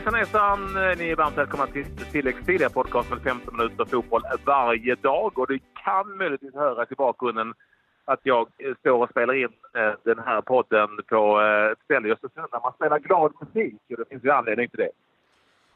[0.00, 0.72] Hejsan hejsan!
[0.98, 5.38] Ni är varmt välkomna till tilläggstid, podcast med 15 minuter fotboll varje dag.
[5.38, 7.54] Och det kan möjligtvis höras i bakgrunden
[8.04, 12.08] att jag eh, står och spelar in eh, den här podden på eh, ett ställe
[12.08, 13.74] i Östersund där man spelar glad musik.
[13.90, 14.90] Och det finns ju anledning till det.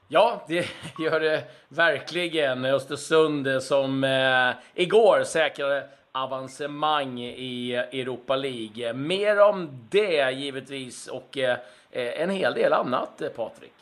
[0.09, 0.67] Ja, det
[0.99, 2.65] gör det verkligen.
[2.65, 8.93] Östersund som eh, igår säkrade avancemang i Europa League.
[8.93, 11.59] Mer om det givetvis och eh,
[11.91, 13.75] en hel del annat, Patrik.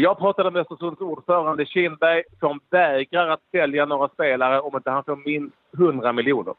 [0.00, 5.04] Jag pratade med Östersunds ordförande Kindberg som vägrar att sälja några spelare om inte han
[5.04, 6.54] får minst 100 miljoner.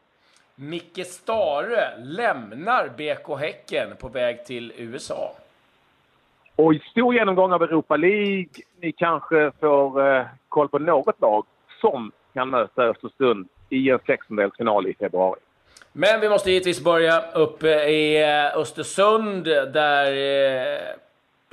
[0.54, 5.36] Micke Stare lämnar BK Häcken på väg till USA.
[6.56, 8.48] Och i stor genomgång av Europa League.
[8.80, 11.46] Ni kanske får eh, koll på något lag
[11.80, 15.40] som kan möta Östersund i en sextondelsfinal i februari.
[15.92, 20.96] Men vi måste givetvis börja uppe i eh, Östersund där eh,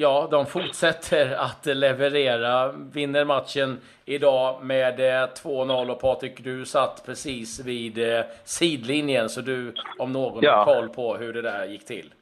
[0.03, 2.71] ja, de fortsätter att leverera.
[2.71, 7.99] Vinner matchen idag med 2-0 och Patrik, du satt precis vid
[8.43, 10.55] sidlinjen så du om någon ja.
[10.55, 12.13] har koll på hur det där gick till.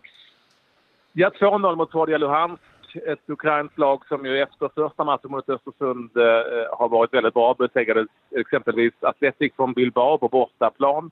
[1.14, 2.62] Ja, 2-0 mot Tordja Luhansk
[2.96, 7.54] ett ukrainskt lag som ju efter första matchen mot Östersund eh, har varit väldigt bra.
[7.54, 11.12] Besegrade exempelvis Atletic från Bilbao på bortaplan.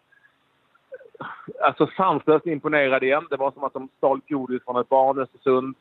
[1.61, 3.28] Alltså sanslöst imponerade igen.
[3.30, 5.76] Det var som att de stal godis från ett barn Östersund.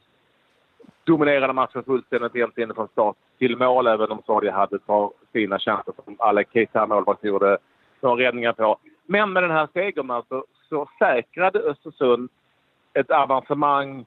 [1.05, 5.58] Dominerade matchen fullständigt egentligen från start till mål även om Saudi hade ett par fina
[5.58, 7.58] chanser som Alec Keita, målvakten, gjorde
[8.00, 8.78] några räddningar på.
[9.06, 12.30] Men med den här segern alltså så säkrade Östersund
[12.95, 14.05] ett avancemang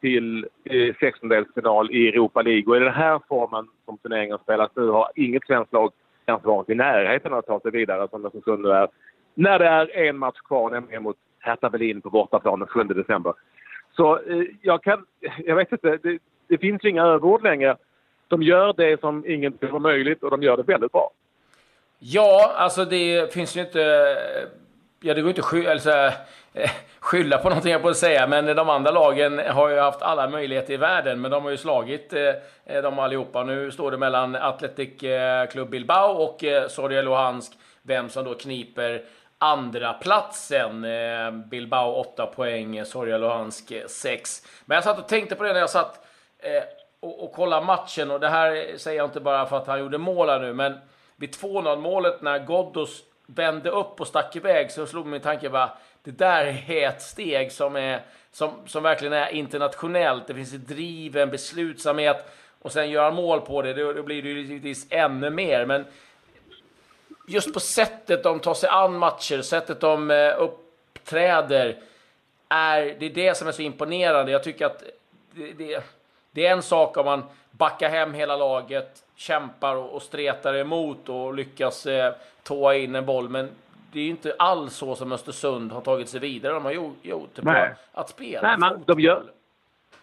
[0.00, 2.64] till eh, sextondelsfinal i Europa League.
[2.66, 5.92] Och i den här formen som turneringen spelas nu har inget svenskt lag
[6.26, 8.88] ens varit i närheten av att ta sig vidare som Östersund nu är.
[9.34, 13.34] När det är en match kvar, nämligen mot Hertha Berlin på bortaplan den 7 december.
[14.00, 15.06] Så eh, jag kan...
[15.44, 15.98] Jag vet inte.
[16.02, 17.76] Det, det finns inga överord längre.
[18.28, 21.10] De gör det som ingen tror möjligt och de gör det väldigt bra.
[21.98, 24.48] Ja, alltså det finns ju inte eh,
[25.00, 26.10] ja, det går inte att sky alltså,
[27.00, 30.28] skylla på någonting, jag på att säga, men de andra lagen har ju haft alla
[30.28, 32.34] möjligheter i världen, men de har ju slagit eh,
[32.66, 33.44] eh dem allihopa.
[33.44, 35.00] Nu står det mellan Athletic
[35.52, 39.02] Club Bilbao och eh, Soria Luhansk, vem som då kniper
[39.42, 40.84] andra platsen.
[40.84, 44.42] Eh, Bilbao 8 poäng, eh, Zorja Luhansk 6.
[44.44, 46.06] Eh, men jag satt och tänkte på det när jag satt
[47.00, 49.98] och, och kollade matchen, och det här säger jag inte bara för att han gjorde
[49.98, 50.78] mål här nu, men
[51.16, 55.70] vid 2-0 målet när Ghoddos vände upp och stack iväg så slog min tanke bara
[56.02, 58.00] det där är ett steg som, är,
[58.32, 60.26] som, som verkligen är internationellt.
[60.26, 62.30] Det finns ett driv, en beslutsamhet
[62.62, 65.66] och sen gör han mål på det, då, då blir det ju givetvis ännu mer.
[65.66, 65.84] Men
[67.30, 71.76] just på sättet de tar sig an matcher, sättet de eh, uppträder,
[72.48, 74.32] är, det är det som är så imponerande.
[74.32, 74.82] Jag tycker att
[75.32, 75.84] det, det,
[76.30, 81.08] det är en sak om man backar hem hela laget, kämpar och, och stretar emot
[81.08, 83.28] och lyckas eh, tåa in en boll.
[83.28, 83.48] Men
[83.92, 86.52] det är inte alls så som Östersund har tagit sig vidare.
[86.52, 89.22] De har gjort, gjort det på att spela Nej, man, de gör,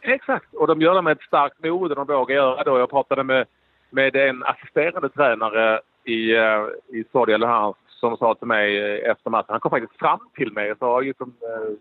[0.02, 2.80] Exakt, och de gör det med ett starkt mod och de vågar göra det.
[2.80, 3.48] Jag pratade med,
[3.90, 9.30] med en assisterande tränare i, eh, i Saudi Luhansk som sa till mig eh, efter
[9.30, 11.74] matchen, han kom faktiskt fram till mig och sa ju som eh,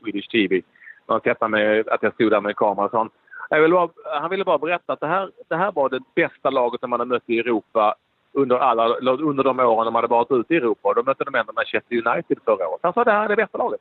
[0.00, 0.62] Swedish TV,
[1.06, 3.10] han sett mig att jag stod där med kameran
[3.50, 6.50] Han, vill bara, han ville bara berätta att det här, det här var det bästa
[6.50, 7.94] laget som man har mött i Europa
[8.32, 10.94] under, alla, under de åren de hade varit ute i Europa.
[10.94, 12.80] Då mötte de ändå Manchester United förra året.
[12.82, 13.80] Han sa att det här är det bästa laget.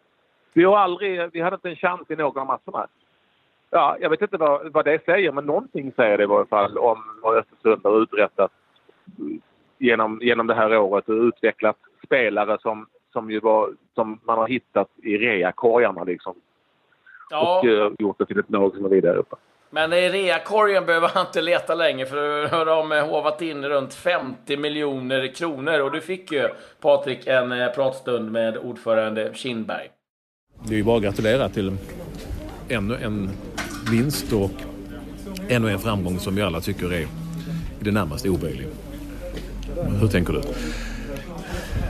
[0.53, 2.87] Vi, har aldrig, vi hade inte en chans i några av matcherna.
[3.69, 6.77] Ja, jag vet inte vad, vad det säger, men någonting säger det i varje fall
[6.77, 8.51] om vad Östersund har uträttat
[9.79, 14.47] genom, genom det här året och utvecklat spelare som, som, ju var, som man har
[14.47, 16.35] hittat i reakorgarna liksom.
[17.29, 17.59] Ja.
[17.59, 19.35] Och uh, gjort det till ett lag som är vidare uppe.
[19.69, 24.57] Men i reakorgen behöver han inte leta länge för de har hovat in runt 50
[24.57, 25.79] miljoner kronor.
[25.79, 26.49] Och du fick ju,
[26.81, 29.89] Patrik, en eh, pratstund med ordförande Kindberg.
[30.63, 31.77] Det är ju bara att gratulera till
[32.69, 33.29] ännu en
[33.91, 34.51] vinst och
[35.49, 37.07] ännu en framgång som vi alla tycker är i
[37.79, 38.67] det närmaste omöjlig.
[39.99, 40.41] Hur tänker du?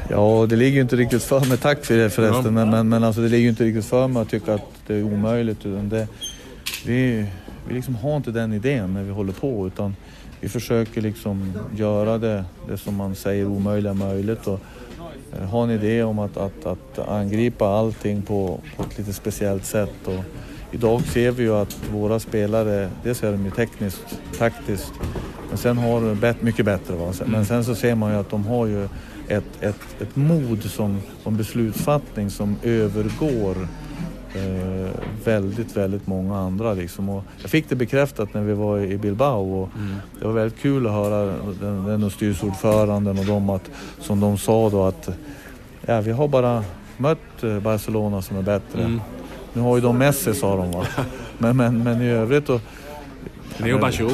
[0.09, 1.57] Ja, det ligger ju inte riktigt för mig.
[1.57, 2.53] Tack för det förresten.
[2.53, 4.95] Men, men, men alltså, det ligger ju inte riktigt för mig att tycka att det
[4.95, 5.65] är omöjligt.
[5.65, 6.07] Utan det,
[6.85, 7.25] vi,
[7.67, 9.95] vi liksom har inte den idén när vi håller på utan
[10.39, 14.59] vi försöker liksom göra det, det som man säger omöjliga möjligt och
[15.33, 19.65] eh, ha en idé om att, att, att angripa allting på, på ett lite speciellt
[19.65, 19.95] sätt.
[20.05, 20.23] Och
[20.71, 24.93] idag ser vi ju att våra spelare, dels är de ju tekniskt, taktiskt,
[25.57, 26.95] men sen har de mycket bättre.
[26.95, 27.13] Va?
[27.19, 27.45] Men mm.
[27.45, 28.87] sen så ser man ju att de har ju
[29.27, 33.67] ett, ett, ett mod som, som beslutsfattning som övergår
[34.35, 34.91] Eh,
[35.23, 37.09] väldigt, väldigt många andra liksom.
[37.09, 39.95] Och jag fick det bekräftat när vi var i Bilbao och mm.
[40.19, 44.69] det var väldigt kul att höra den, den styrelseordföranden och dem att, som de sa
[44.69, 45.09] då att
[45.85, 46.63] ja, vi har bara
[46.97, 48.83] mött eh, Barcelona som är bättre.
[48.83, 49.01] Mm.
[49.53, 50.85] Nu har ju de Messi sa de va.
[51.37, 52.61] Men, men, men i övrigt och...
[53.59, 54.11] Har Bachirou.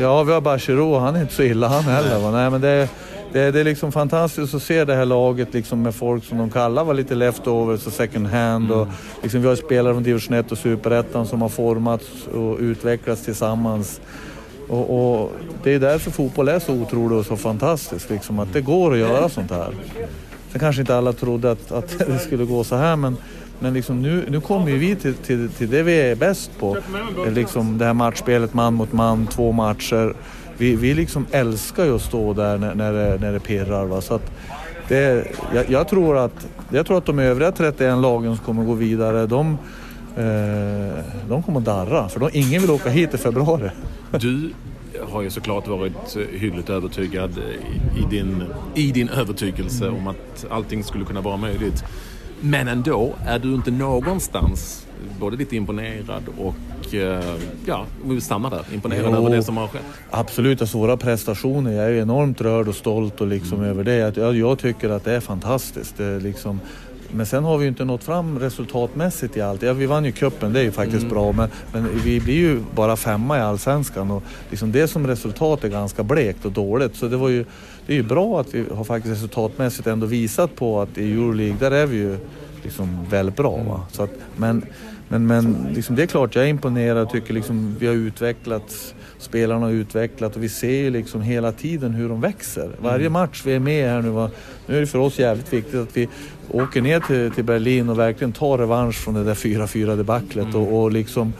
[0.00, 2.18] Ja, vi har Bachirou och han är inte så illa han heller.
[2.18, 2.30] Va?
[2.30, 2.88] Nej, men det,
[3.32, 6.50] det, det är liksom fantastiskt att se det här laget liksom med folk som de
[6.50, 8.64] kallar var lite leftovers och second hand.
[8.64, 8.80] Mm.
[8.80, 8.88] Och
[9.22, 14.00] liksom vi har spelare från division 1 och superettan som har formats och utvecklats tillsammans.
[14.68, 18.60] Och, och, det är därför fotboll är så otroligt och så fantastiskt, liksom, att det
[18.60, 19.74] går att göra sånt här.
[20.50, 23.16] Sen kanske inte alla trodde att, att det skulle gå så här men,
[23.62, 26.76] men liksom nu, nu kommer ju vi till, till, till det vi är bäst på.
[27.30, 30.14] Liksom det här matchspelet man mot man, två matcher
[30.56, 33.84] vi, vi liksom älskar ju att stå där när, när, det, när det pirrar.
[33.84, 34.00] Va?
[34.00, 34.32] Så att
[34.88, 38.74] det, jag, jag, tror att, jag tror att de övriga 31 lagen som kommer gå
[38.74, 39.58] vidare, de,
[40.16, 42.08] eh, de kommer att darra.
[42.08, 43.70] För de, ingen vill åka hit i februari.
[44.10, 44.50] Du
[45.10, 47.30] har ju såklart varit hyggligt övertygad
[47.96, 48.42] i din,
[48.74, 49.96] i din övertygelse mm.
[49.96, 51.84] om att allting skulle kunna vara möjligt.
[52.44, 54.86] Men ändå är du inte någonstans
[55.20, 57.24] både lite imponerad och eh,
[57.66, 58.64] ja, vi stannar där.
[58.74, 59.82] Imponerad jo, över det som har skett.
[60.10, 61.72] Absolut, alltså våra prestationer.
[61.72, 63.70] Jag är enormt rörd och stolt och liksom mm.
[63.70, 64.16] över det.
[64.16, 65.96] Jag, jag tycker att det är fantastiskt.
[65.96, 66.60] Det är liksom,
[67.14, 69.62] men sen har vi ju inte nått fram resultatmässigt i allt.
[69.62, 71.08] Ja, vi vann ju cupen, det är ju faktiskt mm.
[71.08, 75.64] bra, men, men, vi blir ju bara femma i Allsvenskan och liksom det som resultat
[75.64, 76.96] är ganska blekt och dåligt.
[76.96, 77.44] Så det, var ju,
[77.86, 81.56] det är ju bra att vi har faktiskt resultatmässigt ändå visat på att i Euroleague,
[81.60, 82.18] där är vi ju
[82.62, 83.56] liksom väldigt bra.
[83.56, 83.86] Va?
[83.92, 84.66] Så att, men
[85.12, 88.94] men, men liksom, det är klart, jag är imponerad och tycker liksom, vi har utvecklats,
[89.18, 92.70] spelarna har utvecklat och vi ser liksom hela tiden hur de växer.
[92.78, 93.12] Varje mm.
[93.12, 94.30] match vi är med här nu, va,
[94.66, 96.08] nu är det för oss jävligt viktigt att vi
[96.50, 100.56] åker ner till, till Berlin och verkligen tar revansch från det där 4-4 debaclet mm.
[100.56, 101.32] och, och liksom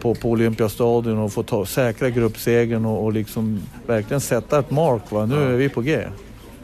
[0.00, 5.10] på, på Olympiastadion och få ta, säkra gruppsegern och, och liksom verkligen sätta ett mark.
[5.10, 5.26] Va?
[5.26, 6.04] Nu är vi på G.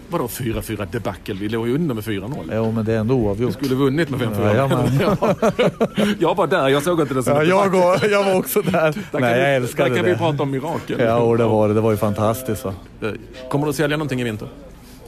[0.08, 1.35] Vadå 4-4 debacle?
[1.35, 2.50] Vi låg ju under med 4-0.
[2.53, 3.50] Jo, men det är ändå oavgjort.
[3.50, 6.17] Vi skulle vunnit med 5-4.
[6.19, 9.05] jag var där, jag såg inte det som ja, jag, går, jag var också där.
[9.12, 9.94] där Nej, jag älskade det.
[9.94, 11.00] Där kan vi prata om mirakel.
[11.00, 11.75] Ja, och det var det.
[11.75, 12.62] Det var ju fantastiskt.
[12.62, 12.69] Så.
[12.69, 13.12] Eh,
[13.49, 14.49] kommer du att sälja någonting i vinter?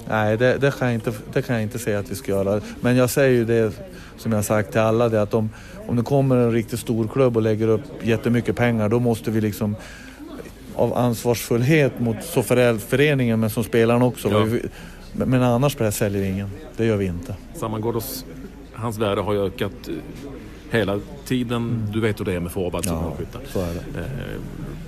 [0.08, 2.60] Nej, det, det, kan jag inte, det kan jag inte säga att vi ska göra.
[2.80, 3.72] Men jag säger ju det
[4.16, 5.50] som jag sagt till alla, det att om,
[5.86, 9.40] om det kommer en riktigt stor klubb och lägger upp jättemycket pengar, då måste vi
[9.40, 9.76] liksom
[10.78, 14.28] av ansvarsfullhet mot så föreningen men som spelarna också.
[14.30, 14.69] Ja.
[15.12, 16.50] Men, annars säljer vi ingen.
[16.76, 17.34] Det gör vi inte.
[17.54, 18.25] Sammangårdos,
[18.72, 19.94] hans värde har ju ökat eh,
[20.70, 21.56] hela tiden.
[21.56, 21.92] Mm.
[21.92, 24.00] Du vet hur det är med forwards ja, och så är det.
[24.00, 24.04] Eh,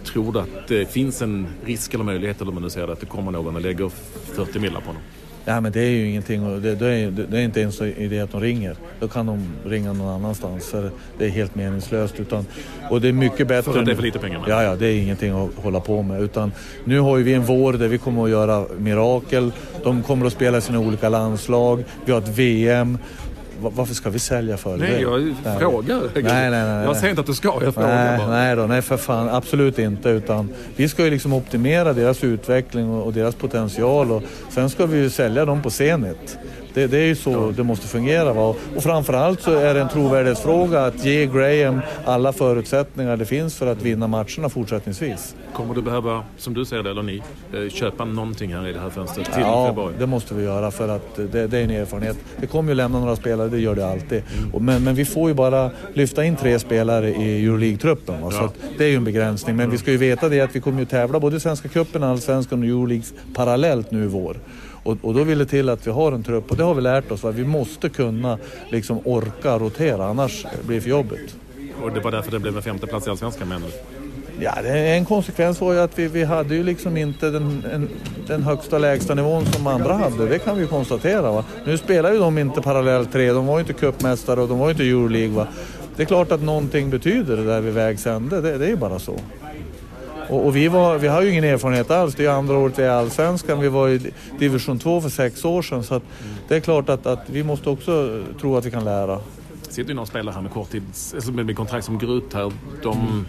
[0.04, 3.06] tror du att det finns en risk eller möjlighet, eller man nu säger att det
[3.06, 3.88] kommer någon och lägger
[4.34, 5.02] 40 millar på honom?
[5.50, 8.32] Ja, men det är ju ingenting, det, det, är, det är inte ens idé att
[8.32, 8.76] de ringer.
[9.00, 12.20] Då kan de ringa någon annanstans för det är helt meningslöst.
[12.20, 12.46] Utan,
[12.90, 13.72] och det är mycket bättre...
[13.72, 14.44] För att det är för lite pengar?
[14.48, 16.22] Ja, ja, det är ingenting att hålla på med.
[16.22, 16.52] Utan
[16.84, 19.52] nu har vi en vår där vi kommer att göra mirakel.
[19.84, 21.84] De kommer att spela sina olika landslag.
[22.04, 22.98] Vi har ett VM
[23.60, 24.76] varför ska vi sälja för det?
[24.76, 25.58] Nej, jag nej.
[25.58, 26.00] frågar.
[26.14, 28.30] Nej, nej, nej, jag säger inte att du ska, jag frågar nej, bara.
[28.30, 30.08] Nej, då, nej för fan, absolut inte.
[30.08, 34.86] Utan vi ska ju liksom optimera deras utveckling och, och deras potential och sen ska
[34.86, 36.38] vi ju sälja dem på Zenit.
[36.74, 37.52] Det, det, är ju så ja.
[37.56, 38.32] det måste fungera.
[38.32, 38.54] Va?
[38.76, 43.66] Och framförallt så är det en trovärdighetsfråga att ge Graham alla förutsättningar det finns för
[43.66, 45.34] att vinna matcherna fortsättningsvis.
[45.52, 47.22] Kommer du behöva, som du ser det, eller ni,
[47.54, 49.94] eh, köpa någonting här i det här fönstret till ja, februari?
[49.98, 52.16] det måste vi göra för att det, det, är en erfarenhet.
[52.40, 54.22] Det kommer ju lämna några spelare, det gör det alltid.
[54.52, 54.64] Mm.
[54.64, 58.14] Men, men vi får ju bara lyfta in tre spelare i Euroleague-truppen.
[58.22, 58.30] Ja.
[58.30, 59.56] Så det är ju en begränsning.
[59.56, 62.58] Men vi ska ju veta det att vi kommer ju tävla både Svenska cupen, Allsvenskan
[62.58, 64.36] och Euroleague parallellt nu i vår.
[64.90, 66.80] Och, och, då vill det till att vi har en trupp och det har vi
[66.80, 67.22] lärt oss.
[67.22, 67.30] Va?
[67.30, 68.38] Vi måste kunna
[68.70, 71.36] liksom orka rotera annars blir det för jobbigt.
[71.82, 74.00] Och det var därför det blev en femte plats i Allsvenskan menar du?
[74.42, 77.88] Ja, en konsekvens var ju att vi, vi hade ju liksom inte den, en,
[78.26, 80.28] den högsta lägsta nivån som andra hade.
[80.28, 81.32] Det kan vi ju konstatera.
[81.32, 81.44] Va?
[81.66, 83.32] Nu spelar ju de inte parallellt tre.
[83.32, 85.36] De var ju inte cupmästare och de var ju inte Euroleague.
[85.36, 85.46] Va?
[85.96, 88.40] Det är klart att någonting betyder det där vid vägs ände.
[88.40, 89.16] Det, det är ju bara så.
[90.30, 92.14] Och, och, vi, var, vi har ju ingen erfarenhet alls.
[92.14, 93.60] Det är andra året vi är i Allsvenskan.
[93.60, 95.84] Vi var i division 2 för sex år sedan.
[95.84, 96.00] Så
[96.48, 99.20] det är klart att, att vi måste också tro att vi kan lära.
[99.62, 102.52] sitter ju några spelare här med korttids, alltså med kontrakt som går ut här?
[102.82, 103.26] De, mm.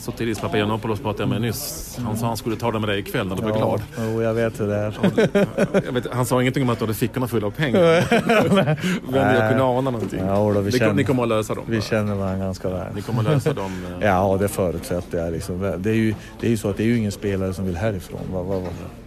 [0.00, 1.98] Sotiris Papagiannopoulos pratade jag med nyss.
[2.04, 3.82] Han sa han skulle ta det med dig ikväll när du ja, blev glad.
[3.98, 5.92] Jo, jag vet hur det är.
[5.92, 7.80] vet, han sa ingenting om att du hade fickorna fulla av pengar.
[9.12, 10.20] Men jag kunde ana någonting.
[10.26, 11.64] Ja, då, vi känner, ni kommer att lösa dem?
[11.68, 12.94] Vi känner varandra ganska väl.
[12.94, 13.70] Ni kommer att lösa dem?
[14.00, 14.06] Eh.
[14.06, 15.32] ja, det förutsätter jag.
[15.32, 15.74] Liksom.
[15.78, 17.76] Det, är ju, det är ju så att det är ju ingen spelare som vill
[17.76, 18.20] härifrån.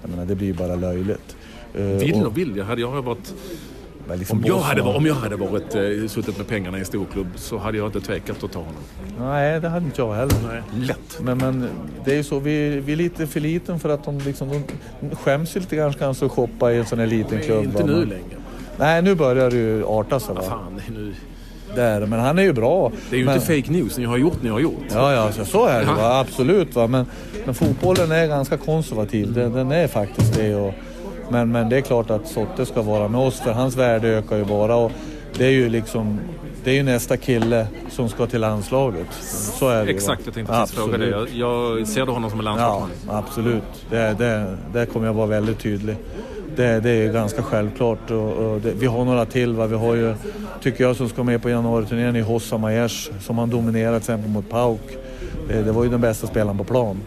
[0.01, 1.35] Jag menar, det blir ju bara löjligt.
[1.73, 2.57] Eh, vill och vill.
[2.57, 3.33] Jag jag varit
[4.15, 7.27] Liksom om, jag hade, om jag hade varit, eh, suttit med pengarna i en storklubb
[7.35, 8.73] så hade jag inte tvekat att ta honom.
[9.19, 10.35] Nej, det hade inte jag heller.
[10.51, 10.61] Nej.
[10.87, 11.19] Lätt.
[11.21, 11.69] Men, men
[12.05, 14.49] det är ju så, vi, vi är lite för liten för att de, liksom,
[15.01, 17.63] de skäms ju lite grann kanske att shoppa i en sån här liten Men klubb.
[17.63, 18.37] inte va, nu men- längre.
[18.77, 20.35] Nej, nu börjar det ju arta sig.
[20.35, 20.47] Ja, Va?
[20.49, 21.13] fan, nu.
[21.75, 22.91] Där, men han är ju bra.
[23.09, 24.83] Det är ju men, inte fake news ni har gjort, ni har gjort.
[24.93, 25.95] Ja, ja, så, så är det Ja.
[25.95, 26.19] va?
[26.19, 26.75] absolut.
[26.75, 26.87] Va?
[26.87, 27.05] Men,
[27.45, 29.33] men fotbollen är ganska konservativ.
[29.33, 30.55] Den, den är faktiskt det.
[30.55, 30.73] Och,
[31.33, 34.37] men, men det är klart att Sotte ska vara med oss för hans värde ökar
[34.37, 34.75] ju bara.
[34.75, 34.91] Och
[35.37, 36.19] det är ju liksom
[36.63, 39.07] det är ju nästa kille som ska till landslaget.
[39.59, 39.95] Så är det ju?
[39.95, 41.09] Exakt, jag tänkte precis fråga det.
[41.09, 43.15] Jag, jag ser du honom som en Ja, landslagsman?
[43.15, 43.85] absolut.
[43.89, 45.95] Det, det, där kommer jag vara väldigt tydlig.
[46.55, 48.11] Det, det är ganska självklart.
[48.11, 49.53] Och, och det, vi har några till.
[49.53, 49.67] Va?
[49.67, 50.15] Vi har ju,
[50.61, 54.31] tycker jag, som ska med på januariturnén i Hossa Majers som han dominerat till exempel
[54.31, 54.97] mot Pauk.
[55.47, 56.99] Det, det var ju den bästa spelaren på plan.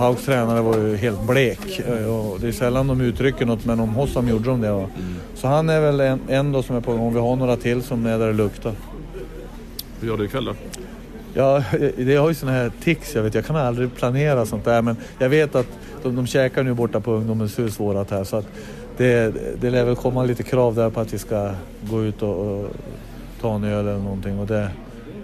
[0.00, 1.80] Pauks tränare var ju helt blek.
[2.08, 4.86] Och det är sällan de uttrycker något men om Hossam gjorde de det.
[5.34, 7.14] Så han är väl en, en då som är på gång.
[7.14, 8.72] Vi har några till som är där det luktar.
[10.00, 10.54] Hur gör du ikväll då?
[11.34, 11.62] Ja,
[11.96, 13.14] det har ju såna här tics.
[13.14, 15.66] Jag, vet, jag kan aldrig planera sånt där men jag vet att
[16.02, 18.46] de, de käkar nu borta på ungdomens hus vårat här så att
[18.96, 21.50] det, det lär väl komma lite krav där på att vi ska
[21.90, 22.70] gå ut och, och
[23.40, 24.70] ta en öl eller någonting och det,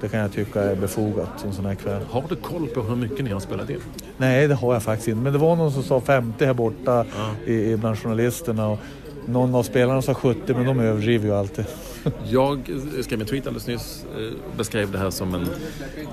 [0.00, 2.02] det kan jag tycka är befogat en sån här kväll.
[2.10, 3.80] Har du koll på hur mycket ni har spelat in?
[4.16, 5.20] Nej, det har jag faktiskt inte.
[5.20, 7.04] Men det var någon som sa 50 här borta
[7.46, 8.78] i, i bland journalisterna och
[9.26, 11.64] någon av spelarna sa 70 men de överdriver ju alltid.
[12.30, 12.60] Jag
[13.02, 15.46] skrev en tweet alldeles nyss, eh, beskrev det här som en,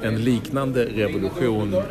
[0.01, 1.81] en liknande revolution eh,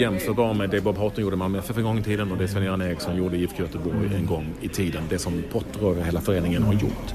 [0.00, 2.48] jämförbar med det Bob Houghton gjorde med Malmö FF en gång i tiden och det
[2.48, 5.02] Sven-Göran Eriksson gjorde i IFK Göteborg en gång i tiden.
[5.08, 7.14] Det som Potter och hela föreningen har gjort.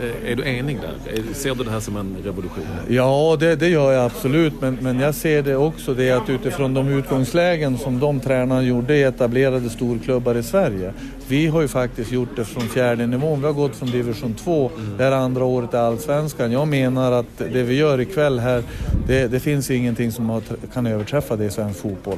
[0.00, 1.12] Eh, är du enig där?
[1.14, 2.64] Eh, ser du det här som en revolution?
[2.88, 4.60] Ja, det, det gör jag absolut.
[4.60, 8.96] Men, men jag ser det också det att utifrån de utgångslägen som de tränarna gjorde
[8.96, 10.92] i etablerade storklubbar i Sverige.
[11.30, 13.40] Vi har ju faktiskt gjort det från fjärde nivån.
[13.40, 14.70] Vi har gått från division 2.
[14.98, 16.52] Det här andra året i Allsvenskan.
[16.52, 18.62] Jag menar att det vi gör ikväll här,
[19.06, 20.42] det, det finns ingenting som har,
[20.74, 22.16] kan överträffa det i svensk fotboll.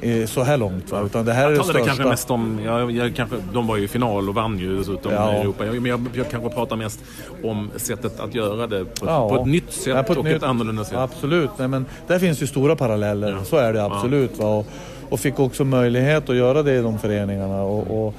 [0.00, 0.90] Eh, Så här långt.
[0.92, 1.02] Va?
[1.06, 1.86] Utan det här är det Jag talade största.
[1.96, 5.12] kanske mest om, jag, jag, kanske, de var ju i final och vann ju dessutom
[5.12, 5.32] Ja.
[5.32, 5.66] Europa.
[5.66, 7.00] Jag, men jag, jag kanske pratar mest
[7.44, 9.28] om sättet att göra det på, Ja.
[9.28, 10.98] på ett nytt sätt Ja, ett och nytt- ett annorlunda sätt.
[10.98, 13.36] Absolut, Nej, men där finns ju stora paralleller.
[13.44, 14.38] Så är det absolut.
[14.38, 14.66] Och,
[15.08, 17.62] och fick också möjlighet att göra det i de föreningarna.
[17.62, 18.14] Och, och,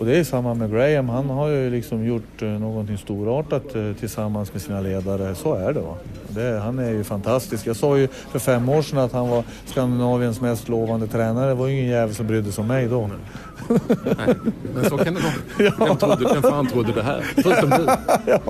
[0.00, 1.08] och det är samma med Graham.
[1.08, 5.34] Han har ju liksom gjort eh, någonting storartat eh, tillsammans med sina ledare.
[5.34, 5.80] Så är det.
[5.80, 5.96] Va?
[6.28, 6.60] det.
[6.60, 7.66] Han är ju fantastisk.
[7.66, 11.48] Jag sa ju för fem år sedan att han var Skandinaviens mest lovande tränare.
[11.48, 13.10] Det var ju ingen jävel som brydde sig om mig då.
[13.68, 14.34] Nej,
[14.74, 15.72] men så kan det vara.
[15.88, 17.20] Vem, trodde, vem fan trodde det här?
[17.20, 17.86] Förutom du.
[18.26, 18.40] ja,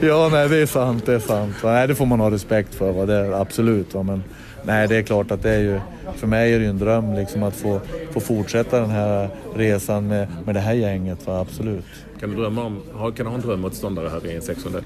[0.00, 1.54] ja, nej det är sant, det är sant.
[1.64, 3.06] Nej, det får man ha respekt för, va?
[3.06, 3.94] Det är, absolut.
[3.94, 4.02] Va?
[4.02, 4.22] Men
[4.64, 5.80] nej, det är klart att det är ju,
[6.16, 7.80] för mig är det ju en dröm liksom, att få,
[8.12, 11.40] få fortsätta den här resan med, med det här gänget, va?
[11.40, 11.84] absolut.
[12.20, 14.80] Kan du, drömma om, kan du ha en drömmotståndare här i en 600?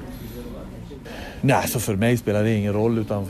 [1.40, 3.26] Nej, så för mig spelar det ingen roll, utan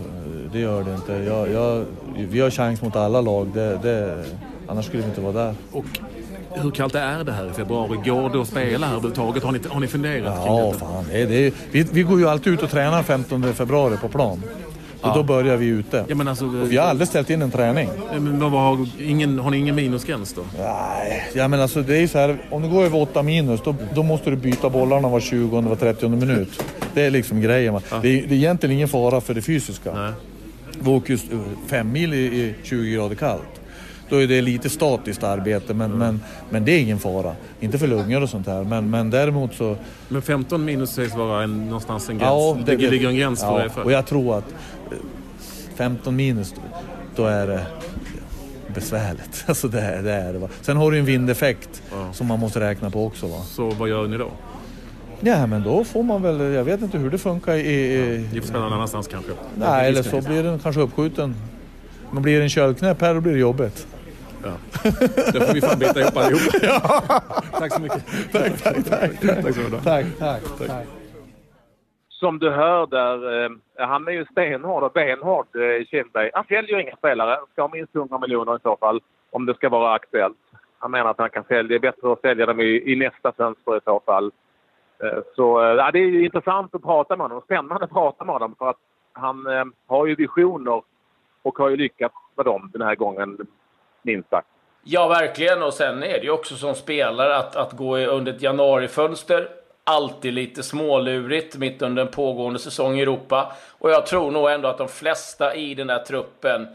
[0.53, 1.13] det gör det inte.
[1.13, 1.85] Jag, jag,
[2.31, 4.25] vi har chans mot alla lag, det, det,
[4.67, 5.55] annars skulle vi inte vara där.
[5.73, 5.85] Och
[6.51, 7.97] hur kallt är det här i februari?
[8.11, 9.43] Går det att spela här överhuvudtaget?
[9.43, 10.79] Har ni, har ni funderat kring Ja, detta?
[10.87, 11.05] fan.
[11.11, 14.09] Det, är- det, är- vi, vi går ju alltid ut och tränar 15 februari på
[14.09, 14.43] plan.
[15.09, 16.05] Och då börjar vi ute.
[16.09, 17.89] Ja, men alltså, Och vi har aldrig ställt in en träning.
[18.13, 20.43] men vad, har, ingen, har ni ingen minusgräns då?
[20.59, 23.75] Nej, ja, men alltså det är så här, om du går över 8 minus då,
[23.95, 26.65] då måste du byta bollarna var 20 var 30 minut.
[26.95, 27.75] Det är liksom grejen.
[27.75, 27.81] va.
[27.91, 29.95] Det, är, det är egentligen ingen fara för det fysiska.
[29.95, 30.13] Nej.
[30.81, 31.19] Vi åker ju
[31.67, 33.61] fem mil i, i 20 grader kallt.
[34.15, 37.35] Då är det lite statiskt arbete men, men, men det är ingen fara.
[37.61, 38.65] Inte för lungor och sånt här.
[38.65, 39.77] Men, men däremot så...
[40.09, 42.29] Men 15 minus sägs vara en, någonstans en gräns.
[42.31, 43.83] Ja, det, ligger, ligger en gräns ja, för.
[43.83, 44.45] Och jag tror att
[44.91, 44.99] eh,
[45.77, 46.55] 15 minus,
[47.17, 47.67] då är det
[48.75, 49.45] besvärligt.
[49.49, 50.39] Alltså det, är- det är det.
[50.39, 50.49] Va?
[50.61, 53.27] Sen har du en vindeffekt som man måste räkna på också.
[53.27, 53.43] Va?
[53.45, 54.31] Så vad gör ni då?
[55.21, 57.95] Ja, men då får man väl, jag vet inte hur det funkar i...
[57.95, 59.33] i Ni får spela någon annanstans kanske?
[59.59, 61.35] nej, eller så blir den kanske uppskjuten.
[62.13, 63.87] Men blir det en köldknäpp här, då blir det jobbigt.
[64.45, 64.51] Ja.
[65.33, 66.41] Det får vi fan bita ihop allihop.
[67.61, 68.33] Tack så mycket.
[68.33, 69.21] Tack, tack, tack.
[69.21, 69.85] Tack.
[69.85, 70.87] Tack, tack, tack.
[72.09, 73.51] Som du hör där, eh,
[73.89, 76.31] han är ju stenhård och benhård, eh, Kindberg.
[76.35, 77.39] Han säljer ju inga spelare.
[77.53, 80.37] Ska ha minst 100 miljoner i så fall, om det ska vara aktuellt.
[80.79, 83.33] Han menar att han kan sälja, det är bättre att sälja dem i, i nästa
[83.33, 84.33] fönster i så fall.
[85.03, 88.25] Eh, så eh, ja, det är ju intressant att prata med honom, spännande att prata
[88.25, 88.81] med honom för att
[89.13, 90.83] han eh, har ju visioner
[91.43, 93.47] och har ju lyckats med dem den här gången,
[94.05, 94.49] minst sagt.
[94.83, 95.63] Ja, verkligen.
[95.63, 99.49] Och sen är det ju också som spelare att, att gå under ett januarifönster.
[99.85, 103.53] Alltid lite smålurigt mitt under en pågående säsong i Europa.
[103.79, 106.69] Och jag tror nog ändå att de flesta i den här truppen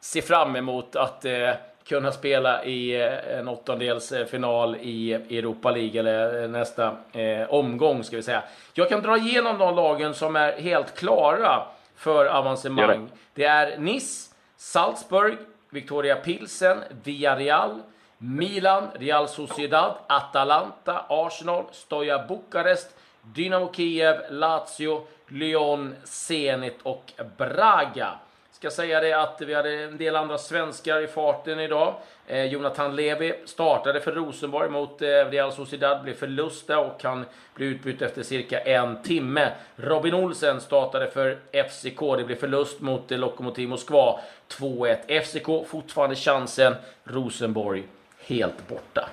[0.00, 1.50] ser fram emot att eh,
[1.84, 8.22] kunna spela i eh, en åttondelsfinal i Europa League, eller nästa eh, omgång ska vi
[8.22, 8.42] säga.
[8.74, 11.62] Jag kan dra igenom de lagen som är helt klara
[11.96, 13.10] för avancemang.
[13.34, 13.42] Det.
[13.42, 15.36] det är Nice, Salzburg,
[15.72, 17.82] Victoria Pilsen, Villarreal,
[18.18, 28.18] Milan, Real Sociedad, Atalanta, Arsenal, Stoja Bukarest, Dynamo Kiev, Lazio, Lyon, Zenit och Braga.
[28.62, 31.94] Ska säga det att vi hade en del andra svenskar i farten idag.
[32.26, 37.68] Eh, Jonathan Levi startade för Rosenborg mot eh, Real Sociedad, blev förlust och han blev
[37.68, 39.52] utbytt efter cirka en timme.
[39.76, 45.20] Robin Olsen startade för FCK, det blev förlust mot eh, Lokomotiv Moskva 2-1.
[45.22, 47.82] FCK fortfarande chansen, Rosenborg
[48.26, 49.08] helt borta.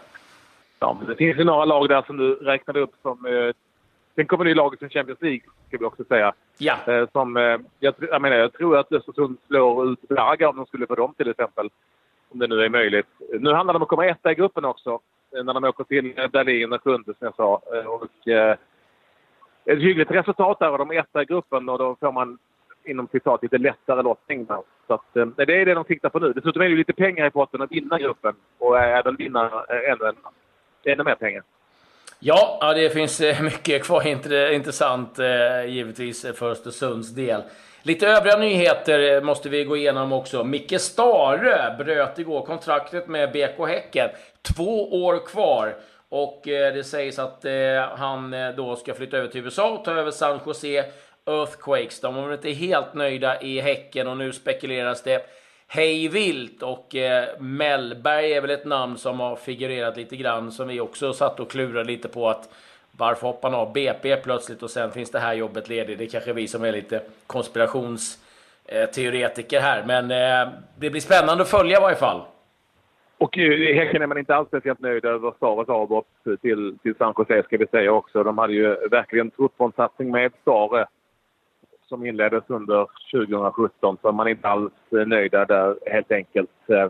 [0.80, 3.26] Ja, men det finns ju några lag där som du räknade upp som...
[3.26, 3.54] Eh,
[4.20, 6.34] Sen kommer det ju laget från Champions League, ska vi också säga.
[6.58, 6.78] Ja.
[6.88, 10.66] Eh, som, eh, jag, jag, menar, jag tror att Östersund slår ut Braga om de
[10.66, 11.70] skulle få dem till exempel.
[12.30, 13.06] Om det nu är möjligt.
[13.40, 15.00] Nu handlar det om att komma etta i gruppen också.
[15.36, 17.62] Eh, när de åker till Berlin och sjunde, som jag sa.
[17.86, 18.58] Och, eh,
[19.66, 22.38] ett hyggligt resultat där och de är etta i gruppen och då får man
[22.84, 24.46] inom citat lite lättare lottning.
[24.88, 26.34] Så att, det är det de tittar på nu.
[26.34, 30.14] Dessutom är det lite pengar i potten att vinna gruppen och även vinna ännu,
[30.84, 31.44] ännu mer pengar.
[32.22, 34.08] Ja, det finns eh, mycket kvar
[34.54, 37.42] intressant eh, givetvis eh, för Östersunds del.
[37.84, 40.44] Lite övriga nyheter måste vi gå igenom också.
[40.44, 44.10] Micke Stare bröt igår kontraktet med BK Häcken.
[44.42, 45.76] Två år kvar.
[46.10, 47.46] Och det sägs att
[47.98, 50.86] han då ska flytta över till USA och ta över San Jose
[51.26, 52.02] Earthquakes.
[52.02, 55.26] De var inte helt nöjda i Häcken och nu spekuleras det
[55.72, 60.68] hej vilt och eh, Mellberg är väl ett namn som har figurerat lite grann som
[60.68, 62.50] vi också satt och klurade lite på att
[62.92, 65.98] varför hoppar han av BP plötsligt och sen finns det här jobbet ledigt.
[65.98, 71.50] Det är kanske vi som är lite konspirationsteoretiker här, men eh, det blir spännande att
[71.50, 72.22] följa i varje fall.
[73.18, 76.08] Och eh, i Häcken är man inte alls speciellt nöjd över Stares avbrott
[76.42, 78.24] till, till San Jose ska vi säga också.
[78.24, 80.88] De hade ju verkligen trott på en satsning med Stare
[81.90, 86.50] som inleddes under 2017 så man är inte alls eh, nöjda där helt enkelt.
[86.68, 86.88] Eh,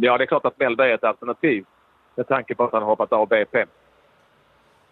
[0.00, 1.64] ja, det är klart att Melberg är ett alternativ
[2.14, 3.64] med tanke på att han har hoppat av BP.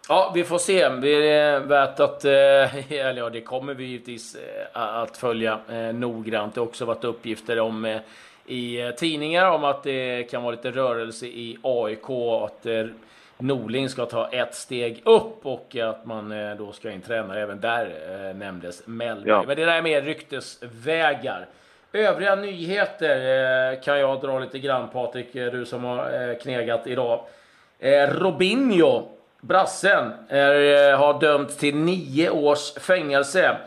[0.09, 0.89] Ja, vi får se.
[0.89, 2.25] Det är eh, värt att...
[2.25, 4.37] Eller ja, det kommer vi givetvis
[4.73, 5.59] att följa
[5.93, 6.55] noggrant.
[6.55, 7.99] Det har också varit uppgifter om
[8.45, 12.09] i tidningar om att det kan vara lite rörelse i AIK.
[12.43, 12.65] Att
[13.41, 17.41] Norling ska ta ett steg upp och att man eh, då ska in tränare.
[17.41, 19.29] Även där eh, nämndes Mellberg.
[19.29, 19.43] Ja.
[19.47, 21.47] Men det där är mer ryktesvägar.
[21.93, 27.25] Övriga nyheter eh, kan jag dra lite grann Patrik, du som har knegat idag.
[28.07, 29.03] Robinho,
[29.41, 33.57] brassen, är, har dömts till nio års fängelse.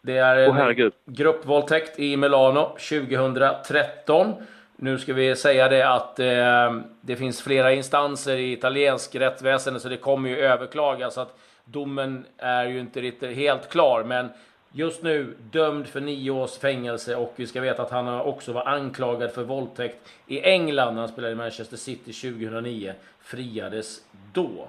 [0.00, 4.34] Det är en oh, gruppvåldtäkt i Milano 2013.
[4.76, 9.88] Nu ska vi säga det att eh, det finns flera instanser i italiensk rättsväsende så
[9.88, 11.14] det kommer ju överklagas.
[11.14, 14.04] Så att domen är ju inte riktigt helt klar.
[14.04, 14.28] Men
[14.72, 18.64] just nu dömd för nio års fängelse och vi ska veta att han också var
[18.64, 22.94] anklagad för våldtäkt i England när han spelade i Manchester City 2009.
[23.20, 24.00] Friades
[24.32, 24.68] då.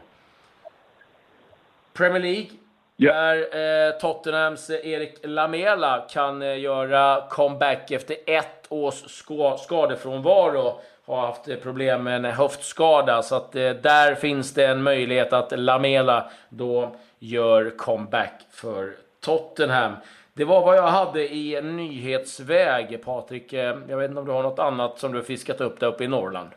[1.94, 2.50] Premier League
[2.98, 10.82] där eh, Tottenhams Erik Lamela kan eh, göra comeback efter ett års ska skadefrånvaro.
[11.06, 15.34] Har haft eh, problem med en höftskada, så att eh, där finns det en möjlighet
[15.34, 18.94] att Lamela då gör comeback för
[19.26, 19.94] Tottenham.
[20.34, 23.54] Det var vad jag hade i nyhetsväg, Patrik.
[23.54, 25.88] Eh, jag vet inte om du har något annat som du har fiskat upp där
[25.88, 26.50] uppe i Norrland?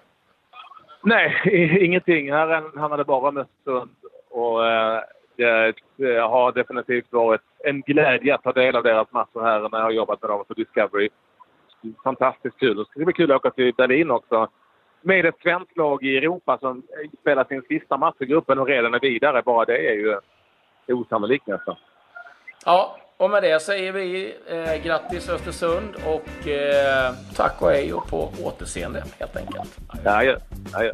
[1.03, 1.35] Nej,
[1.85, 2.33] ingenting.
[2.33, 3.91] Här handlar det bara om Östersund.
[4.31, 5.03] Och, eh,
[5.39, 9.85] det har definitivt varit en glädje att ta del av deras matcher här när jag
[9.85, 11.09] har jobbat med dem på Discovery.
[12.05, 12.77] Fantastiskt kul.
[12.77, 14.49] Det ska bli kul att åka till Berlin också.
[15.03, 16.83] Med ett svenskt lag i Europa som
[17.21, 19.43] spelar sin sista match i gruppen och redan är vidare.
[19.43, 20.21] Bara det är ju
[20.95, 21.77] osannolikt nästan.
[22.65, 28.11] Ja, och med det säger vi eh, grattis Östersund och eh, tack och hej och
[28.11, 29.79] på återseende helt enkelt.
[30.05, 30.37] Adjö.
[30.75, 30.93] Adjö.